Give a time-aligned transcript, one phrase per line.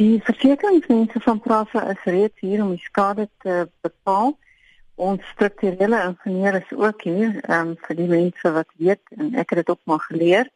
[0.00, 4.30] Die versekeringsmense van Prasa is reeds hier om die skade te bepaal.
[4.94, 9.52] Ons strukturele ingenieur is ook hier, ehm um, vir die mense wat weet en ek
[9.52, 10.48] het dit ook maar geleer.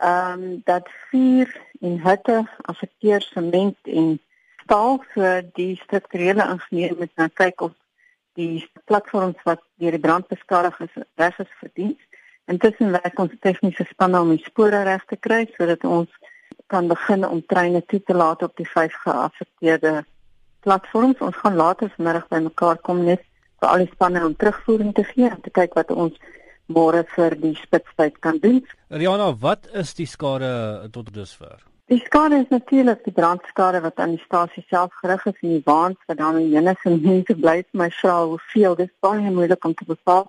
[0.00, 2.38] Ehm um, dat vuur en hitte
[2.72, 4.08] affekteer sement en
[4.64, 7.76] staal so die strukturele ingenieur moet nou kyk of
[8.40, 12.10] die platforms wat deur die brand beskadig is reg is vir diens.
[12.48, 16.31] Intussen werk ons tegniese spanne om die spore reg te kry sodat ons
[16.72, 20.04] kan begin om treine toe te laat op die vyf geaffekteerde
[20.64, 21.20] platforms.
[21.20, 23.24] Ons gaan later vanmiddag bymekaar kom net
[23.60, 26.16] vir al die spanne om terugvoering te gee en te kyk wat ons
[26.72, 28.62] môre vir die spitstyd kan doen.
[28.88, 30.50] Riana, wat is die skade
[30.94, 31.60] tot dusver?
[31.92, 35.64] Die skade is natuurlik die brandskade wat aan die stasie self gerig is en die
[35.66, 39.66] waans wat dan in Jennis en mense bly vir my vra hoeveel dis baie moeilik
[39.68, 40.24] om te bepaal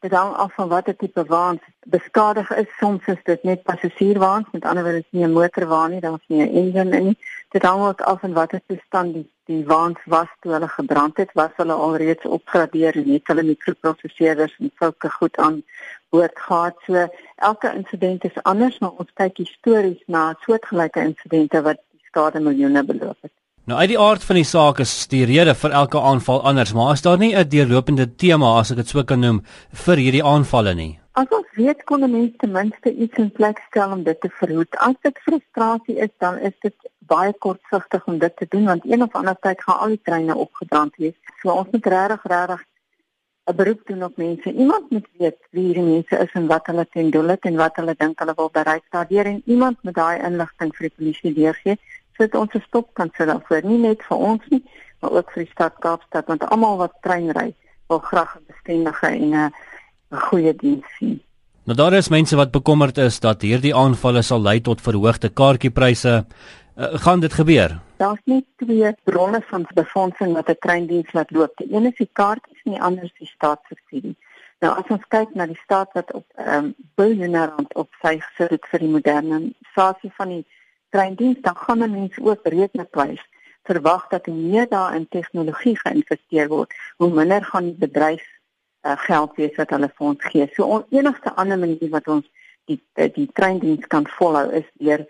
[0.00, 2.76] dit hang af van watter tipe waans beskadig is.
[2.78, 6.42] Soms is dit net passasierswaans, met ander woorde is nie 'n motorwaan nie, daar's nie
[6.42, 7.18] 'n engine in nie.
[7.48, 11.30] Dit hang ook af van watter toestand die die waans was toe hulle gebrand het,
[11.32, 15.62] was hulle alreeds opgradeer en het hulle mikroprosesseerders en sulke goed aan
[16.12, 16.76] boord gehad.
[16.86, 22.44] So elke insident is anders, maar ons kyk histories na soortgelyke insidente wat die skade
[22.44, 23.17] miljoene beloop.
[23.68, 26.94] Nou uit die aard van die saak is die rede vir elke aanval anders, maar
[26.94, 29.42] is daar nie 'n deurlopende tema as ek dit sou kan noem
[29.84, 30.98] vir hierdie aanvalle nie?
[31.12, 34.72] As ons weet kon mense ten minste iets in plek stel om dit te verhoed.
[34.78, 39.02] As dit frustrasie is, dan is dit baie kortsigtig om dit te doen want een
[39.02, 41.18] of ander tyd gaan al die treine opgebrand wees.
[41.42, 42.64] So ons moet regtig regtig
[43.50, 44.52] 'n beroep doen op mense.
[44.52, 47.76] Iemand moet weet wie hierdie mense is en wat hulle ten doel het en wat
[47.76, 51.76] hulle dink hulle wil bereik daardeur en iemand moet daai inligting vir die polisie deurgee
[52.18, 54.64] sit ons 'n stop kan sit daarvoor nie net vir ons nie
[55.00, 57.54] maar ook vir die stad Kaapstad want almal wat trein ry
[57.88, 59.52] wil graag 'n bestendige en 'n
[60.10, 61.20] goeie diens sien.
[61.64, 66.24] Nou daar is mense wat bekommerd is dat hierdie aanvalle sal lei tot verhoogde kaartjiepryse.
[66.76, 67.80] Uh, gaan dit gebeur?
[67.96, 71.56] Daar's net twee bronne van befondsing wat 'n treindiens laat loop.
[71.56, 74.16] Die een is die kaartjies en die ander is die staatssubsidie.
[74.60, 78.18] Nou as ons kyk na die staat wat op ehm um, biljoene rand op sy
[78.20, 80.46] gesit het vir die moderne sasie van die
[80.90, 83.24] treindiens dan gaan mense ook rekenwys
[83.68, 88.24] verwag dat hoe meer daar in tegnologie geïnvesteer word, hoe minder gaan die bedryf
[88.86, 90.48] uh, geld wees wat hulle vir ons gee.
[90.56, 92.26] So on, enigste ander manier wat ons
[92.70, 95.04] die die, die treindiens kan volhou is deur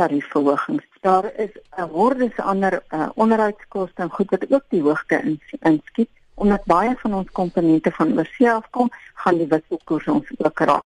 [0.00, 0.84] tariefverhogings.
[1.00, 6.10] Daar is 'n horde se ander uh, onderhoudskoste en goed wat ook die hoogte inskiet
[6.34, 10.86] omdat baie van ons komponente van oorsee afkom, gaan die wisselkoers ons ook raak.